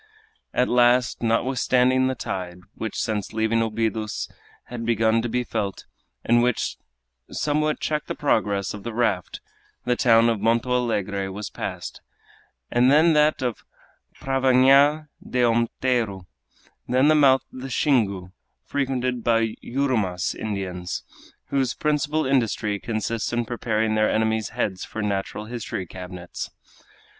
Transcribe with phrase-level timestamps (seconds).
[0.51, 4.27] At last, notwithstanding the tide, which since leaving Obidos
[4.63, 5.85] had begun to be felt,
[6.25, 6.77] and which
[7.29, 9.41] somewhat checked the progress of the raft,
[9.85, 12.01] the town of Monto Alegre was passed,
[12.71, 13.63] then that of
[14.19, 16.25] Pravnha de Onteiro,
[16.87, 18.31] then the mouth of the Xingu,
[18.65, 21.03] frequented by Yurumas Indians,
[21.49, 26.49] whose principal industry consists in preparing their enemies' heads for natural history cabinets.